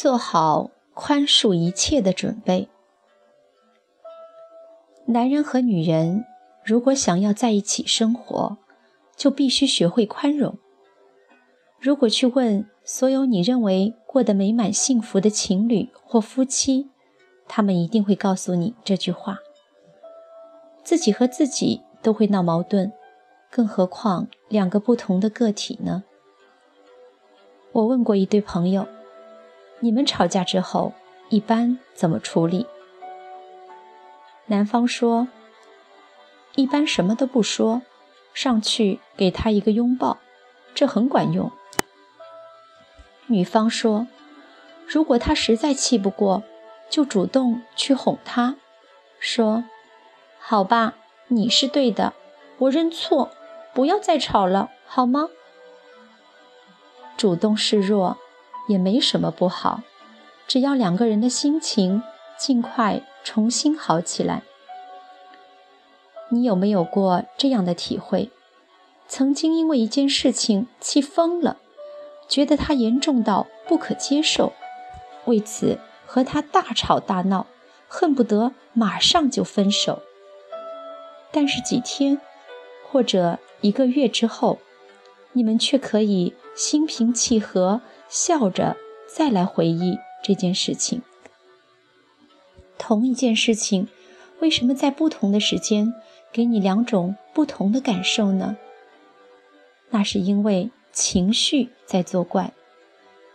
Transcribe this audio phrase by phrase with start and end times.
[0.00, 2.68] 做好宽恕一切的准备。
[5.06, 6.24] 男人和女人
[6.64, 8.58] 如果想要在一起生活，
[9.16, 10.56] 就必须学会宽容。
[11.80, 16.88] 如果去问所有你认为过得美满幸福的情侣或夫妻，
[17.48, 19.40] 他们一定会告诉你这句话：
[20.84, 22.92] 自己和自己都会闹矛盾，
[23.50, 26.04] 更何况两个不同的个体呢？
[27.72, 28.86] 我问过一对朋友，
[29.80, 30.92] 你们吵架之后
[31.28, 32.66] 一般怎么处理？
[34.46, 35.28] 男方说，
[36.54, 37.82] 一般什么都不说，
[38.32, 40.18] 上去给他一个拥抱，
[40.74, 41.52] 这很管用。
[43.26, 44.06] 女方说
[44.88, 46.42] ：“如果他实在气不过，
[46.88, 48.56] 就主动去哄他，
[49.20, 49.64] 说
[50.40, 50.94] ：‘好吧，
[51.26, 52.14] 你是对的，
[52.56, 53.30] 我认错，
[53.74, 55.28] 不要再吵了，好吗？’
[57.18, 58.16] 主动示弱
[58.68, 59.82] 也没什么不好，
[60.46, 62.02] 只要两个人的心情
[62.38, 64.42] 尽快重新好起来。
[66.30, 68.30] 你有没有过这样的体会？
[69.08, 71.56] 曾经因为一件事情气疯了。”
[72.28, 74.52] 觉得他严重到不可接受，
[75.24, 77.46] 为此和他大吵大闹，
[77.88, 80.02] 恨不得马上就分手。
[81.32, 82.20] 但是几天
[82.86, 84.58] 或者一个月之后，
[85.32, 88.76] 你们却可以心平气和，笑着
[89.06, 91.02] 再来回忆这件事情。
[92.78, 93.88] 同一件事情，
[94.40, 95.92] 为什么在不同的时间
[96.32, 98.56] 给你两种不同的感受呢？
[99.90, 100.70] 那是因为。
[100.90, 102.52] 情绪在作怪，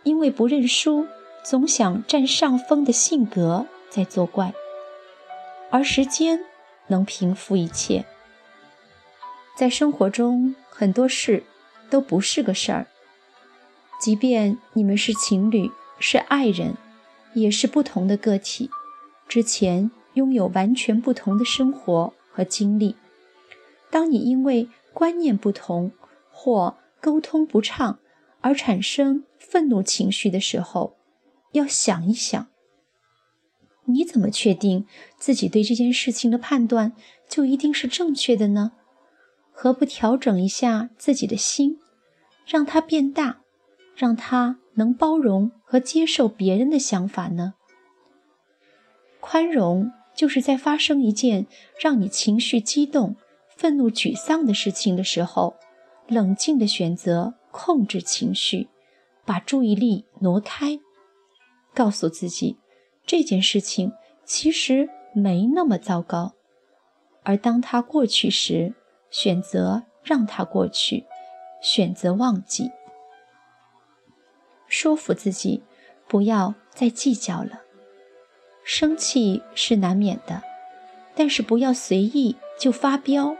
[0.02, 1.06] 因为不认输，
[1.42, 4.52] 总想占上风的性格在作怪，
[5.70, 6.44] 而时间
[6.88, 8.04] 能平复一切。
[9.56, 11.42] 在生活中，很多事
[11.94, 12.88] 都不是个事儿。
[14.00, 16.74] 即便你们是情侣，是爱人，
[17.34, 18.68] 也是不同的个体，
[19.28, 22.96] 之前拥有完全不同的生活和经历。
[23.92, 25.92] 当你因为观念不同，
[26.32, 28.00] 或沟通不畅
[28.40, 30.96] 而产生愤怒情绪的时候，
[31.52, 32.48] 要想一想：
[33.84, 34.84] 你怎么确定
[35.16, 36.96] 自己对这件事情的判断
[37.28, 38.72] 就一定是正确的呢？
[39.52, 41.78] 何不调整一下自己的心，
[42.46, 43.40] 让它变大，
[43.96, 47.54] 让它能包容和接受别人的想法呢？
[49.20, 51.46] 宽容就是在发生一件
[51.80, 53.16] 让你情绪激动、
[53.56, 55.56] 愤怒、沮丧的事情的时候。
[56.06, 58.68] 冷静的选择，控制情绪，
[59.24, 60.78] 把注意力挪开，
[61.72, 62.58] 告诉自己
[63.06, 63.90] 这件事情
[64.22, 66.34] 其实没那么糟糕。
[67.22, 68.74] 而当它过去时，
[69.08, 71.06] 选择让它过去，
[71.64, 72.70] 选择忘记，
[74.68, 75.62] 说服自己
[76.06, 77.62] 不要再计较了。
[78.62, 80.42] 生气是难免的，
[81.14, 83.34] 但是不要随意就发飙，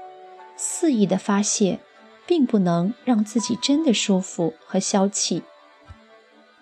[0.57, 1.79] 肆意的发泄。
[2.27, 5.43] 并不能让自己真的舒服和消气。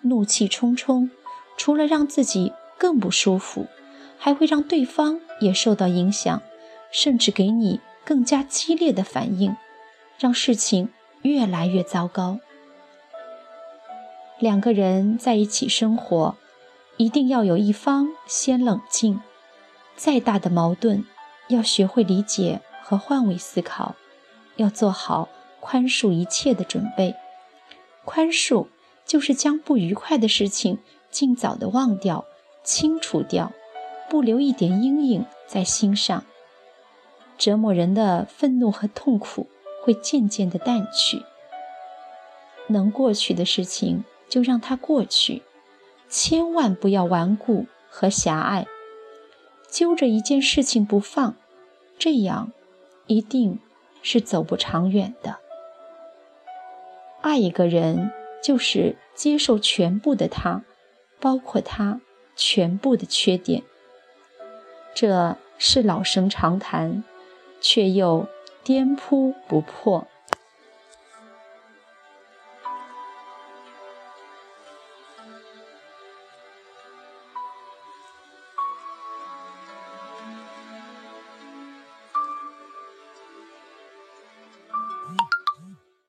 [0.01, 1.09] 怒气冲冲，
[1.55, 3.67] 除了让自己更不舒服，
[4.17, 6.41] 还会让对方也受到影响，
[6.91, 9.55] 甚至给你更加激烈的反应，
[10.19, 10.89] 让事情
[11.23, 12.39] 越来越糟糕。
[14.39, 16.35] 两个人在一起生活，
[16.97, 19.19] 一定要有一方先冷静。
[19.95, 21.03] 再大的矛盾，
[21.47, 23.95] 要学会理解和换位思考，
[24.55, 25.27] 要做好。
[25.65, 27.15] 宽恕一切的准备，
[28.03, 28.67] 宽恕
[29.05, 30.79] 就是将不愉快的事情
[31.09, 32.25] 尽早的忘掉、
[32.65, 33.53] 清除掉，
[34.09, 36.25] 不留一点阴影在心上。
[37.37, 39.47] 折磨人的愤怒和痛苦
[39.83, 41.23] 会渐渐的淡去。
[42.67, 45.41] 能过去的事情就让它过去，
[46.07, 48.65] 千万不要顽固和狭隘，
[49.69, 51.35] 揪着一件事情不放，
[51.99, 52.53] 这样
[53.07, 53.59] 一定
[54.01, 55.39] 是走不长远的。
[57.19, 60.63] 爱一个人，就是接受全部的他，
[61.19, 61.99] 包括他
[62.37, 63.63] 全部的缺点。
[64.93, 67.03] 这是老生常谈，
[67.59, 68.27] 却又
[68.63, 70.07] 颠扑不破。